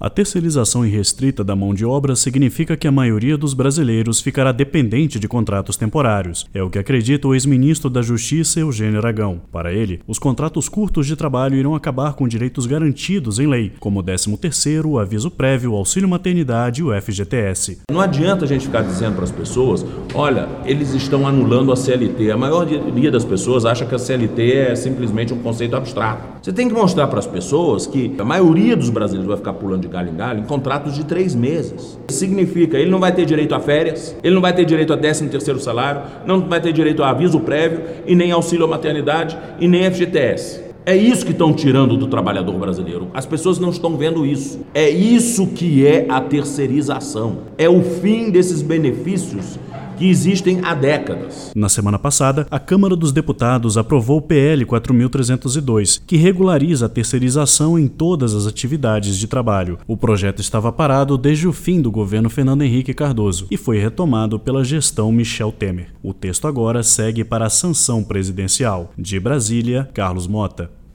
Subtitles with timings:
[0.00, 5.18] A terceirização irrestrita da mão de obra significa que a maioria dos brasileiros ficará dependente
[5.18, 6.46] de contratos temporários.
[6.54, 9.40] É o que acredita o ex-ministro da Justiça, Eugênio Aragão.
[9.50, 13.98] Para ele, os contratos curtos de trabalho irão acabar com direitos garantidos em lei, como
[13.98, 17.80] o 13º, o aviso prévio, o auxílio maternidade e o FGTS.
[17.90, 19.84] Não adianta a gente ficar dizendo para as pessoas,
[20.18, 22.32] olha, eles estão anulando a CLT.
[22.32, 26.24] A maioria das pessoas acha que a CLT é simplesmente um conceito abstrato.
[26.42, 29.82] Você tem que mostrar para as pessoas que a maioria dos brasileiros vai ficar pulando
[29.82, 31.96] de galho em galho em contratos de três meses.
[32.08, 35.28] Significa ele não vai ter direito a férias, ele não vai ter direito a 13
[35.28, 39.68] terceiro salário, não vai ter direito a aviso prévio e nem auxílio à maternidade e
[39.68, 40.66] nem FGTS.
[40.84, 43.08] É isso que estão tirando do trabalhador brasileiro.
[43.14, 44.60] As pessoas não estão vendo isso.
[44.74, 47.40] É isso que é a terceirização.
[47.58, 49.58] É o fim desses benefícios
[49.98, 51.50] que existem há décadas.
[51.54, 57.78] Na semana passada, a Câmara dos Deputados aprovou o PL 4302, que regulariza a terceirização
[57.78, 59.78] em todas as atividades de trabalho.
[59.86, 64.38] O projeto estava parado desde o fim do governo Fernando Henrique Cardoso e foi retomado
[64.38, 65.92] pela gestão Michel Temer.
[66.02, 68.92] O texto agora segue para a sanção presidencial.
[68.96, 70.77] De Brasília, Carlos Mota.